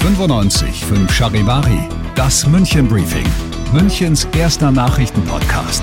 95 0.00 0.84
5 0.84 1.12
Charivari, 1.12 1.88
das 2.14 2.46
München 2.46 2.86
Briefing, 2.86 3.26
Münchens 3.72 4.28
erster 4.36 4.70
Nachrichtenpodcast. 4.70 5.82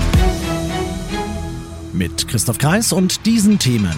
Mit 1.92 2.26
Christoph 2.26 2.56
Kreis 2.56 2.92
und 2.92 3.26
diesen 3.26 3.58
Themen. 3.58 3.94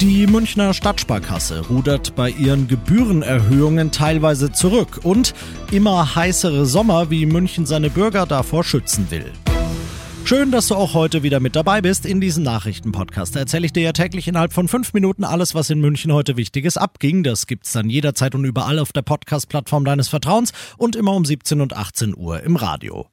Die 0.00 0.26
Münchner 0.26 0.72
Stadtsparkasse 0.72 1.66
rudert 1.68 2.14
bei 2.16 2.30
ihren 2.30 2.68
Gebührenerhöhungen 2.68 3.90
teilweise 3.90 4.50
zurück 4.50 5.00
und 5.02 5.34
immer 5.70 6.14
heißere 6.14 6.64
Sommer, 6.64 7.10
wie 7.10 7.26
München 7.26 7.66
seine 7.66 7.90
Bürger 7.90 8.24
davor 8.24 8.64
schützen 8.64 9.10
will. 9.10 9.30
Schön, 10.26 10.50
dass 10.50 10.68
du 10.68 10.74
auch 10.74 10.94
heute 10.94 11.22
wieder 11.22 11.38
mit 11.38 11.54
dabei 11.54 11.82
bist 11.82 12.06
in 12.06 12.18
diesem 12.18 12.44
Nachrichtenpodcast. 12.44 13.36
Da 13.36 13.40
erzähle 13.40 13.66
ich 13.66 13.74
dir 13.74 13.82
ja 13.82 13.92
täglich 13.92 14.26
innerhalb 14.26 14.54
von 14.54 14.68
fünf 14.68 14.94
Minuten 14.94 15.22
alles, 15.22 15.54
was 15.54 15.68
in 15.68 15.82
München 15.82 16.14
heute 16.14 16.38
Wichtiges 16.38 16.78
abging. 16.78 17.22
Das 17.24 17.46
gibt's 17.46 17.72
dann 17.72 17.90
jederzeit 17.90 18.34
und 18.34 18.46
überall 18.46 18.78
auf 18.78 18.90
der 18.90 19.02
Podcast-Plattform 19.02 19.84
deines 19.84 20.08
Vertrauens 20.08 20.54
und 20.78 20.96
immer 20.96 21.12
um 21.12 21.26
17 21.26 21.60
und 21.60 21.76
18 21.76 22.16
Uhr 22.16 22.42
im 22.42 22.56
Radio. 22.56 23.06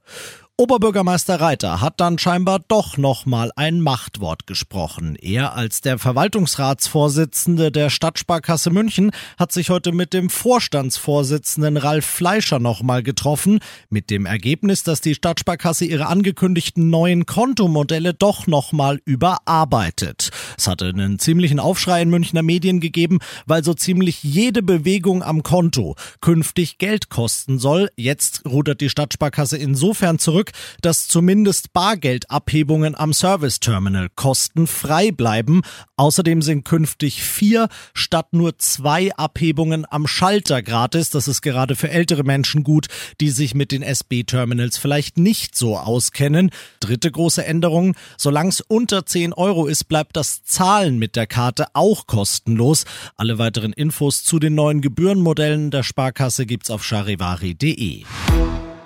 Oberbürgermeister 0.62 1.42
Reiter 1.42 1.82
hat 1.82 2.00
dann 2.00 2.20
scheinbar 2.20 2.60
doch 2.60 2.96
nochmal 2.96 3.52
ein 3.56 3.82
Machtwort 3.82 4.46
gesprochen. 4.46 5.16
Er 5.16 5.56
als 5.56 5.82
der 5.82 5.98
Verwaltungsratsvorsitzende 5.98 7.72
der 7.72 7.90
Stadtsparkasse 7.90 8.70
München 8.70 9.10
hat 9.40 9.52
sich 9.52 9.72
heute 9.72 9.92
mit 9.92 10.14
dem 10.14 10.30
Vorstandsvorsitzenden 10.30 11.78
Ralf 11.78 12.06
Fleischer 12.06 12.60
nochmal 12.60 13.02
getroffen, 13.02 13.58
mit 13.90 14.12
dem 14.12 14.28
Ergebnis, 14.28 14.84
dass 14.84 15.02
die 15.02 15.16
Stadtsparkasse 15.16 15.86
ihre 15.86 16.06
angekündigten 16.06 16.92
neuen 16.92 17.26
Kontomodelle 17.26 18.14
doch 18.14 18.46
nochmal 18.46 19.00
überarbeitet. 19.04 20.30
Es 20.60 20.68
hatte 20.68 20.86
einen 20.86 21.18
ziemlichen 21.18 21.60
Aufschrei 21.60 22.04
in 22.04 22.12
Münchner 22.12 22.44
Medien 22.44 22.82
gegeben, 22.82 23.18
weil 23.48 23.64
so 23.64 23.74
ziemlich 23.74 24.22
jede 24.22 24.62
Bewegung 24.62 25.24
am 25.24 25.42
Konto 25.42 25.96
künftig 26.22 26.78
Geld 26.78 27.10
kosten 27.10 27.58
soll. 27.58 27.90
Jetzt 27.96 28.46
rudert 28.46 28.80
die 28.80 28.90
Stadtsparkasse 28.90 29.58
insofern 29.58 30.20
zurück, 30.20 30.51
dass 30.82 31.08
zumindest 31.08 31.74
Bargeldabhebungen 31.74 32.96
am 32.96 33.14
Service 33.14 33.60
Terminal 33.60 34.10
kostenfrei 34.16 35.12
bleiben. 35.12 35.62
Außerdem 35.98 36.42
sind 36.42 36.66
künftig 36.66 37.24
vier 37.24 37.70
statt 37.94 38.34
nur 38.34 38.58
zwei 38.58 39.14
Abhebungen 39.16 39.86
am 39.90 40.08
Schalter 40.08 40.62
gratis. 40.62 41.10
Das 41.10 41.28
ist 41.28 41.42
gerade 41.42 41.76
für 41.76 41.90
ältere 41.90 42.24
Menschen 42.24 42.64
gut, 42.64 42.88
die 43.20 43.30
sich 43.30 43.54
mit 43.54 43.72
den 43.72 43.84
SB-Terminals 43.84 44.78
vielleicht 44.78 45.18
nicht 45.18 45.56
so 45.56 45.78
auskennen. 45.78 46.52
Dritte 46.80 47.12
große 47.12 47.46
Änderung, 47.46 47.96
solange 48.18 48.50
es 48.50 48.62
unter 48.62 49.06
10 49.06 49.34
Euro 49.34 49.68
ist, 49.68 49.86
bleibt 49.86 50.16
das 50.18 50.44
Zahlen 50.44 50.98
mit 50.98 51.16
der 51.16 51.28
Karte 51.28 51.68
auch 51.74 52.08
kostenlos. 52.08 52.86
Alle 53.16 53.38
weiteren 53.38 53.74
Infos 53.74 54.24
zu 54.24 54.40
den 54.40 54.56
neuen 54.56 54.82
Gebührenmodellen 54.82 55.72
der 55.72 55.84
Sparkasse 55.84 56.46
gibt's 56.46 56.70
auf 56.70 56.84
charivari.de. 56.84 58.06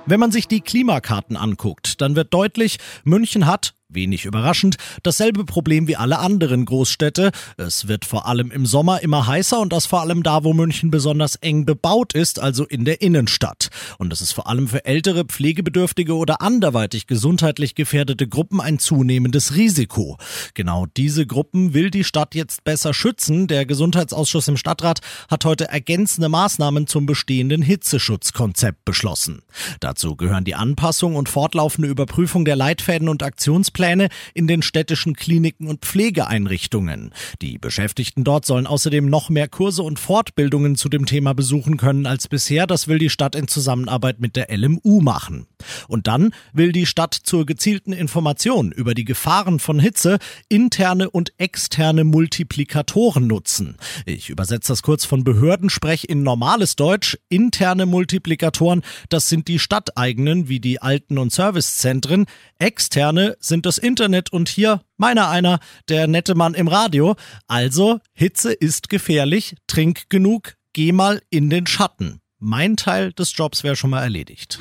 Wenn 0.08 0.20
man 0.20 0.32
sich 0.32 0.48
die 0.48 0.62
Klimakarten 0.62 1.36
anguckt, 1.36 2.00
dann 2.00 2.16
wird 2.16 2.32
deutlich, 2.32 2.78
München 3.04 3.48
hat 3.48 3.74
Wenig 3.96 4.26
überraschend, 4.26 4.76
dasselbe 5.04 5.46
Problem 5.46 5.88
wie 5.88 5.96
alle 5.96 6.20
anderen 6.20 6.66
Großstädte. 6.66 7.32
Es 7.58 7.88
wird 7.88 8.06
vor 8.06 8.28
allem 8.28 8.52
im 8.52 8.66
Sommer 8.66 9.02
immer 9.02 9.26
heißer 9.26 9.60
und 9.60 9.74
das 9.74 9.86
vor 9.86 10.02
allem 10.02 10.22
da, 10.22 10.44
wo 10.44 10.54
München 10.54 10.92
besonders 10.92 11.36
eng 11.38 11.66
bebaut 11.66 12.14
ist, 12.14 12.40
also 12.40 12.66
in 12.66 12.86
der 12.86 13.02
Innenstadt. 13.02 13.70
Und 13.98 14.14
es 14.14 14.22
ist 14.22 14.34
vor 14.34 14.48
allem 14.48 14.68
für 14.68 14.86
ältere, 14.86 15.26
pflegebedürftige 15.26 16.16
oder 16.16 16.42
anderweitig 16.42 17.08
gesundheitlich 17.08 17.76
gefährdete 17.76 18.28
Gruppen 18.28 18.62
ein 18.62 18.80
zunehmendes 18.80 19.56
Risiko. 19.56 20.18
Genau 20.54 20.86
diese 20.86 21.26
Gruppen 21.26 21.74
will 21.74 21.90
die 21.90 22.04
Stadt 22.04 22.36
jetzt 22.36 22.64
besser 22.64 22.94
schützen. 22.94 23.48
Der 23.48 23.66
Gesundheitsausschuss 23.66 24.48
im 24.48 24.58
Stadtrat 24.58 25.00
hat 25.30 25.46
heute 25.46 25.70
ergänzende 25.70 26.30
Maßnahmen 26.30 26.88
zum 26.88 27.06
bestehenden 27.06 27.62
Hitzeschutzkonzept 27.62 28.86
beschlossen. 28.86 29.42
Dazu 29.80 30.16
gehören 30.16 30.44
die 30.44 30.56
Anpassung 30.56 31.16
und 31.16 31.30
fortlaufende 31.30 31.88
Überprüfung 31.88 32.46
der 32.46 32.56
Leitfäden 32.56 33.10
und 33.10 33.24
Aktions 33.24 33.72
Pläne 33.85 34.09
in 34.34 34.47
den 34.47 34.62
städtischen 34.62 35.16
Kliniken 35.16 35.68
und 35.68 35.85
Pflegeeinrichtungen. 35.85 37.13
Die 37.41 37.59
Beschäftigten 37.59 38.23
dort 38.23 38.46
sollen 38.46 38.66
außerdem 38.66 39.07
noch 39.07 39.29
mehr 39.29 39.47
Kurse 39.47 39.84
und 39.84 40.00
Fortbildungen 40.00 40.75
zu 40.75 40.90
dem 40.90 41.06
Thema 41.06 41.34
besuchen 41.34 41.78
können 41.78 42.07
als 42.07 42.28
bisher. 42.28 42.66
Das 42.66 42.88
will 42.88 42.97
die 42.97 43.12
Stadt 43.12 43.35
in 43.35 43.47
Zusammenarbeit 43.47 44.19
mit 44.19 44.35
der 44.35 44.47
LMU 44.50 45.01
machen. 45.01 45.46
Und 45.88 46.07
dann 46.07 46.31
will 46.51 46.72
die 46.72 46.85
Stadt 46.88 47.13
zur 47.13 47.46
gezielten 47.46 47.94
Information 47.94 48.72
über 48.72 48.96
die 48.96 49.06
Gefahren 49.06 49.59
von 49.59 49.79
Hitze 49.79 50.17
interne 50.50 51.09
und 51.09 51.34
externe 51.38 52.03
Multiplikatoren 52.03 53.28
nutzen. 53.28 53.78
Ich 54.06 54.29
übersetze 54.29 54.73
das 54.73 54.81
kurz 54.81 55.06
von 55.06 55.23
Behördensprech 55.23 56.06
in 56.09 56.23
normales 56.23 56.75
Deutsch. 56.75 57.17
Interne 57.29 57.85
Multiplikatoren, 57.85 58.81
das 59.09 59.29
sind 59.29 59.47
die 59.47 59.59
stadteigenen 59.59 60.50
wie 60.50 60.59
die 60.59 60.81
Alten- 60.81 61.17
und 61.17 61.31
Servicezentren. 61.31 62.25
Externe 62.57 63.35
sind 63.40 63.66
das 63.66 63.75
Internet 63.78 64.31
und 64.31 64.50
hier 64.50 64.81
meiner 64.97 65.30
einer, 65.30 65.59
der 65.90 66.08
nette 66.08 66.36
Mann 66.36 66.53
im 66.53 66.68
Radio. 66.68 67.16
Also, 67.47 68.00
Hitze 68.13 68.53
ist 68.53 68.90
gefährlich, 68.90 69.56
trink 69.68 70.09
genug, 70.09 70.56
geh 70.74 70.91
mal 70.91 71.22
in 71.30 71.50
den 71.50 71.68
Schatten. 71.68 72.22
Mein 72.40 72.78
Teil 72.78 73.14
des 73.14 73.35
Jobs 73.35 73.64
wäre 73.64 73.75
schon 73.75 73.90
mal 73.90 74.03
erledigt. 74.03 74.59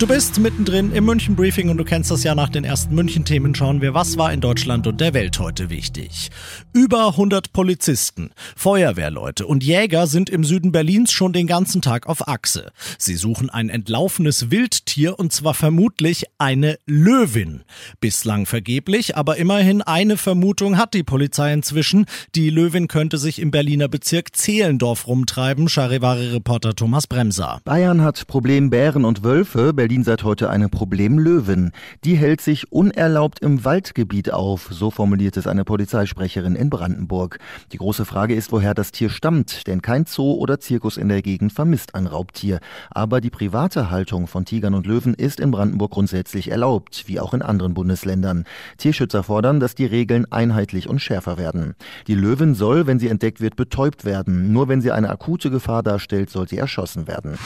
Du 0.00 0.06
bist 0.06 0.40
mittendrin 0.40 0.92
im 0.92 1.04
München 1.04 1.36
Briefing 1.36 1.68
und 1.68 1.76
du 1.76 1.84
kennst 1.84 2.10
das 2.10 2.24
ja 2.24 2.34
nach 2.34 2.48
den 2.48 2.64
ersten 2.64 2.94
München 2.94 3.26
Themen 3.26 3.54
schauen 3.54 3.82
wir, 3.82 3.92
was 3.92 4.16
war 4.16 4.32
in 4.32 4.40
Deutschland 4.40 4.86
und 4.86 4.98
der 4.98 5.12
Welt 5.12 5.38
heute 5.38 5.68
wichtig. 5.68 6.30
Über 6.72 7.08
100 7.08 7.52
Polizisten, 7.52 8.30
Feuerwehrleute 8.56 9.46
und 9.46 9.62
Jäger 9.62 10.06
sind 10.06 10.30
im 10.30 10.42
Süden 10.42 10.72
Berlins 10.72 11.12
schon 11.12 11.34
den 11.34 11.46
ganzen 11.46 11.82
Tag 11.82 12.06
auf 12.06 12.28
Achse. 12.28 12.72
Sie 12.96 13.14
suchen 13.14 13.50
ein 13.50 13.68
entlaufenes 13.68 14.50
Wildtier 14.50 15.18
und 15.18 15.34
zwar 15.34 15.52
vermutlich 15.52 16.24
eine 16.38 16.78
Löwin. 16.86 17.64
Bislang 18.00 18.46
vergeblich, 18.46 19.18
aber 19.18 19.36
immerhin 19.36 19.82
eine 19.82 20.16
Vermutung 20.16 20.78
hat 20.78 20.94
die 20.94 21.02
Polizei 21.02 21.52
inzwischen. 21.52 22.06
Die 22.34 22.48
Löwin 22.48 22.88
könnte 22.88 23.18
sich 23.18 23.38
im 23.38 23.50
Berliner 23.50 23.88
Bezirk 23.88 24.34
Zehlendorf 24.34 25.06
rumtreiben, 25.06 25.68
Charivari-Reporter 25.68 26.74
Thomas 26.74 27.06
Bremser. 27.06 27.60
Bayern 27.64 28.00
hat 28.00 28.26
Problem 28.28 28.70
Bären 28.70 29.04
und 29.04 29.24
Wölfe. 29.24 29.74
Berlin 29.74 29.89
seit 30.04 30.22
heute 30.22 30.50
eine 30.50 30.68
Problemlöwin. 30.68 31.72
Die 32.04 32.14
hält 32.14 32.40
sich 32.40 32.70
unerlaubt 32.70 33.40
im 33.40 33.64
Waldgebiet 33.64 34.32
auf, 34.32 34.68
so 34.70 34.92
formuliert 34.92 35.36
es 35.36 35.48
eine 35.48 35.64
Polizeisprecherin 35.64 36.54
in 36.54 36.70
Brandenburg. 36.70 37.40
Die 37.72 37.78
große 37.78 38.04
Frage 38.04 38.36
ist, 38.36 38.52
woher 38.52 38.72
das 38.72 38.92
Tier 38.92 39.10
stammt, 39.10 39.66
denn 39.66 39.82
kein 39.82 40.06
Zoo 40.06 40.34
oder 40.34 40.60
Zirkus 40.60 40.96
in 40.96 41.08
der 41.08 41.22
Gegend 41.22 41.52
vermisst 41.52 41.96
ein 41.96 42.06
Raubtier. 42.06 42.60
Aber 42.90 43.20
die 43.20 43.30
private 43.30 43.90
Haltung 43.90 44.28
von 44.28 44.44
Tigern 44.44 44.74
und 44.74 44.86
Löwen 44.86 45.14
ist 45.14 45.40
in 45.40 45.50
Brandenburg 45.50 45.90
grundsätzlich 45.90 46.52
erlaubt, 46.52 47.04
wie 47.06 47.18
auch 47.18 47.34
in 47.34 47.42
anderen 47.42 47.74
Bundesländern. 47.74 48.44
Tierschützer 48.78 49.24
fordern, 49.24 49.58
dass 49.58 49.74
die 49.74 49.86
Regeln 49.86 50.30
einheitlich 50.30 50.88
und 50.88 51.00
schärfer 51.00 51.36
werden. 51.36 51.74
Die 52.06 52.14
Löwin 52.14 52.54
soll, 52.54 52.86
wenn 52.86 53.00
sie 53.00 53.08
entdeckt 53.08 53.40
wird, 53.40 53.56
betäubt 53.56 54.04
werden. 54.04 54.52
Nur 54.52 54.68
wenn 54.68 54.80
sie 54.80 54.92
eine 54.92 55.10
akute 55.10 55.50
Gefahr 55.50 55.82
darstellt, 55.82 56.30
soll 56.30 56.46
sie 56.46 56.58
erschossen 56.58 57.08
werden. 57.08 57.36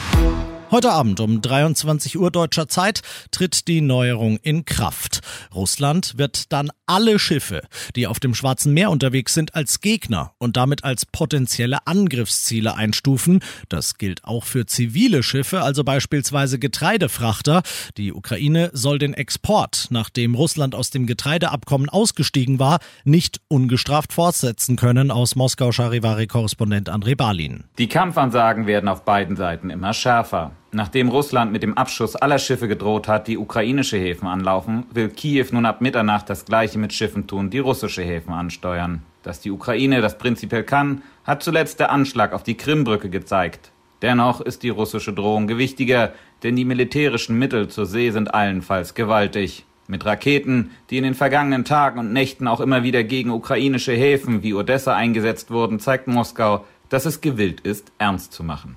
Heute 0.75 0.91
Abend 0.91 1.21
um 1.21 1.39
23 1.39 2.19
Uhr 2.19 2.31
deutscher 2.31 2.67
Zeit 2.67 2.99
tritt 3.31 3.69
die 3.69 3.79
Neuerung 3.79 4.35
in 4.41 4.65
Kraft. 4.65 5.21
Russland 5.53 6.17
wird 6.17 6.51
dann 6.51 6.69
alle 6.85 7.17
Schiffe, 7.17 7.61
die 7.95 8.07
auf 8.07 8.19
dem 8.19 8.35
Schwarzen 8.35 8.73
Meer 8.73 8.91
unterwegs 8.91 9.33
sind, 9.33 9.55
als 9.55 9.79
Gegner 9.79 10.33
und 10.37 10.57
damit 10.57 10.83
als 10.83 11.05
potenzielle 11.05 11.87
Angriffsziele 11.87 12.75
einstufen. 12.75 13.39
Das 13.69 13.97
gilt 13.97 14.25
auch 14.25 14.43
für 14.43 14.65
zivile 14.65 15.23
Schiffe, 15.23 15.61
also 15.61 15.85
beispielsweise 15.85 16.59
Getreidefrachter. 16.59 17.61
Die 17.95 18.11
Ukraine 18.11 18.69
soll 18.73 18.99
den 18.99 19.13
Export, 19.13 19.87
nachdem 19.91 20.35
Russland 20.35 20.75
aus 20.75 20.89
dem 20.89 21.05
Getreideabkommen 21.05 21.87
ausgestiegen 21.87 22.59
war, 22.59 22.79
nicht 23.05 23.39
ungestraft 23.47 24.11
fortsetzen 24.11 24.75
können. 24.75 25.09
Aus 25.09 25.37
Moskau 25.37 25.71
Charivari-Korrespondent 25.71 26.89
André 26.89 27.15
Balin. 27.15 27.63
Die 27.77 27.87
Kampfansagen 27.87 28.67
werden 28.67 28.89
auf 28.89 29.05
beiden 29.05 29.37
Seiten 29.37 29.69
immer 29.69 29.93
schärfer. 29.93 30.51
Nachdem 30.75 31.07
Russland 31.07 31.53
mit 31.53 31.63
dem 31.63 31.77
Abschuss 31.77 32.17
aller 32.17 32.37
Schiffe 32.37 32.67
gedroht 32.67 33.07
hat, 33.07 33.29
die 33.29 33.37
ukrainische 33.37 33.95
Häfen 33.95 34.27
anlaufen, 34.27 34.83
will 34.91 35.07
Kiew 35.07 35.45
nun 35.51 35.65
ab 35.65 35.79
Mitternacht 35.79 36.29
das 36.29 36.43
gleiche 36.43 36.77
mit 36.77 36.91
Schiffen 36.91 37.27
tun, 37.27 37.49
die 37.49 37.59
russische 37.59 38.01
Häfen 38.01 38.33
ansteuern. 38.33 39.01
Dass 39.23 39.39
die 39.39 39.51
Ukraine 39.51 40.01
das 40.01 40.17
prinzipiell 40.17 40.65
kann, 40.65 41.01
hat 41.23 41.43
zuletzt 41.43 41.79
der 41.79 41.93
Anschlag 41.93 42.33
auf 42.33 42.43
die 42.43 42.57
Krimbrücke 42.57 43.09
gezeigt. 43.09 43.71
Dennoch 44.01 44.41
ist 44.41 44.63
die 44.63 44.69
russische 44.69 45.13
Drohung 45.13 45.47
gewichtiger, 45.47 46.11
denn 46.43 46.57
die 46.57 46.65
militärischen 46.65 47.39
Mittel 47.39 47.69
zur 47.69 47.85
See 47.85 48.11
sind 48.11 48.33
allenfalls 48.33 48.95
gewaltig. 48.95 49.63
Mit 49.87 50.05
Raketen, 50.05 50.71
die 50.89 50.97
in 50.97 51.05
den 51.05 51.13
vergangenen 51.13 51.63
Tagen 51.63 52.01
und 52.01 52.11
Nächten 52.11 52.49
auch 52.49 52.59
immer 52.59 52.83
wieder 52.83 53.05
gegen 53.05 53.31
ukrainische 53.31 53.93
Häfen 53.93 54.43
wie 54.43 54.53
Odessa 54.53 54.93
eingesetzt 54.93 55.51
wurden, 55.51 55.79
zeigt 55.79 56.07
Moskau, 56.07 56.65
dass 56.89 57.05
es 57.05 57.21
gewillt 57.21 57.61
ist, 57.61 57.93
ernst 57.97 58.33
zu 58.33 58.43
machen. 58.43 58.75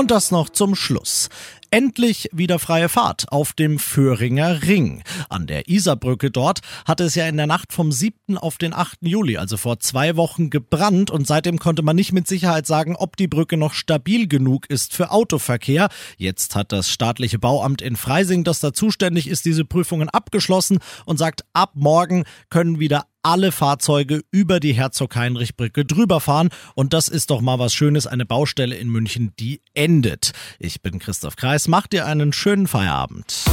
Und 0.00 0.10
das 0.10 0.30
noch 0.30 0.48
zum 0.48 0.76
Schluss. 0.76 1.28
Endlich 1.70 2.30
wieder 2.32 2.58
freie 2.58 2.88
Fahrt 2.88 3.30
auf 3.30 3.52
dem 3.52 3.78
Föhringer 3.78 4.62
Ring. 4.62 5.02
An 5.28 5.46
der 5.46 5.68
Isarbrücke 5.68 6.30
dort 6.30 6.60
hatte 6.86 7.04
es 7.04 7.16
ja 7.16 7.28
in 7.28 7.36
der 7.36 7.46
Nacht 7.46 7.74
vom 7.74 7.92
7. 7.92 8.38
auf 8.38 8.56
den 8.56 8.72
8. 8.72 9.00
Juli, 9.02 9.36
also 9.36 9.58
vor 9.58 9.78
zwei 9.78 10.16
Wochen, 10.16 10.48
gebrannt 10.48 11.10
und 11.10 11.26
seitdem 11.26 11.58
konnte 11.58 11.82
man 11.82 11.96
nicht 11.96 12.14
mit 12.14 12.26
Sicherheit 12.26 12.66
sagen, 12.66 12.96
ob 12.96 13.18
die 13.18 13.28
Brücke 13.28 13.58
noch 13.58 13.74
stabil 13.74 14.26
genug 14.26 14.70
ist 14.70 14.94
für 14.94 15.10
Autoverkehr. 15.10 15.90
Jetzt 16.16 16.56
hat 16.56 16.72
das 16.72 16.90
staatliche 16.90 17.38
Bauamt 17.38 17.82
in 17.82 17.94
Freising, 17.94 18.42
das 18.42 18.60
da 18.60 18.72
zuständig 18.72 19.28
ist, 19.28 19.44
diese 19.44 19.66
Prüfungen 19.66 20.08
abgeschlossen 20.08 20.78
und 21.04 21.18
sagt, 21.18 21.44
ab 21.52 21.72
morgen 21.74 22.24
können 22.48 22.80
wieder 22.80 23.04
alle 23.22 23.52
Fahrzeuge 23.52 24.22
über 24.30 24.60
die 24.60 24.72
Herzog-Heinrich-Brücke 24.72 25.84
drüber 25.84 26.20
fahren. 26.20 26.50
Und 26.74 26.92
das 26.92 27.08
ist 27.08 27.30
doch 27.30 27.40
mal 27.40 27.58
was 27.58 27.74
Schönes, 27.74 28.06
eine 28.06 28.26
Baustelle 28.26 28.76
in 28.76 28.88
München, 28.88 29.32
die 29.38 29.60
endet. 29.74 30.32
Ich 30.58 30.82
bin 30.82 30.98
Christoph 30.98 31.36
Kreis, 31.36 31.68
mach 31.68 31.86
dir 31.86 32.06
einen 32.06 32.32
schönen 32.32 32.66
Feierabend. 32.66 33.44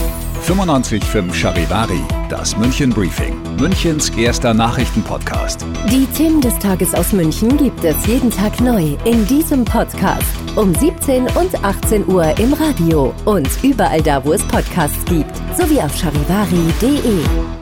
95.5 0.46 1.34
Charivari, 1.34 2.00
das 2.30 2.56
München 2.56 2.92
Briefing, 2.92 3.36
Münchens 3.60 4.10
erster 4.12 4.54
Nachrichtenpodcast. 4.54 5.66
Die 5.92 6.06
Themen 6.16 6.40
des 6.40 6.58
Tages 6.60 6.94
aus 6.94 7.12
München 7.12 7.58
gibt 7.58 7.84
es 7.84 8.06
jeden 8.06 8.31
Tag 8.31 8.62
neu 8.62 8.96
in 9.04 9.25
diesem 9.28 9.66
Podcast. 9.66 10.24
Um 10.56 10.74
17 10.74 11.24
und 11.24 11.64
18 11.64 12.08
Uhr 12.08 12.38
im 12.40 12.54
Radio 12.54 13.14
und 13.25 13.50
überall 13.62 14.02
da, 14.02 14.24
wo 14.24 14.34
es 14.34 14.44
Podcasts 14.44 15.04
gibt. 15.06 15.36
Sowie 15.58 15.81
auf 15.81 15.96
charivari.de. 15.98 17.56